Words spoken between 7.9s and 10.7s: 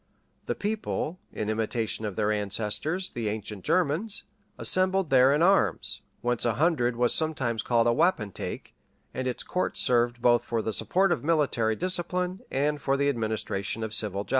wapentake, and its courts served both for